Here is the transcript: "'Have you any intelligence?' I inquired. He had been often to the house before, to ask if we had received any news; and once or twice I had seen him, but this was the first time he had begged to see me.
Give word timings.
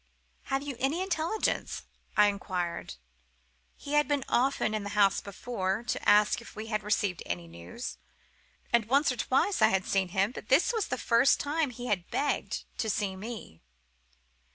"'Have 0.45 0.63
you 0.63 0.75
any 0.79 0.99
intelligence?' 1.03 1.83
I 2.17 2.25
inquired. 2.25 2.95
He 3.77 3.93
had 3.93 4.07
been 4.07 4.23
often 4.27 4.71
to 4.71 4.79
the 4.79 4.89
house 4.97 5.21
before, 5.21 5.83
to 5.83 6.09
ask 6.09 6.41
if 6.41 6.55
we 6.55 6.65
had 6.65 6.81
received 6.81 7.21
any 7.23 7.47
news; 7.47 7.99
and 8.73 8.85
once 8.85 9.11
or 9.11 9.15
twice 9.17 9.61
I 9.61 9.67
had 9.67 9.85
seen 9.85 10.07
him, 10.07 10.31
but 10.31 10.47
this 10.49 10.73
was 10.73 10.87
the 10.87 10.97
first 10.97 11.39
time 11.39 11.69
he 11.69 11.85
had 11.85 12.09
begged 12.09 12.63
to 12.79 12.89
see 12.89 13.15
me. 13.15 13.61